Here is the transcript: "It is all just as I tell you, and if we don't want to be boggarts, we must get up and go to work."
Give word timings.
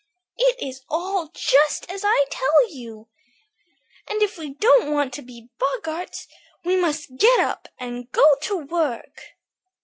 "It 0.39 0.59
is 0.59 0.81
all 0.89 1.27
just 1.31 1.87
as 1.87 2.01
I 2.03 2.25
tell 2.31 2.73
you, 2.73 3.07
and 4.09 4.23
if 4.23 4.35
we 4.39 4.55
don't 4.55 4.91
want 4.91 5.13
to 5.13 5.21
be 5.21 5.51
boggarts, 5.59 6.27
we 6.65 6.75
must 6.75 7.17
get 7.17 7.39
up 7.39 7.67
and 7.77 8.11
go 8.11 8.35
to 8.45 8.57
work." 8.57 9.21